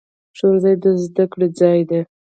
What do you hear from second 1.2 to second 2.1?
کړې ځای دی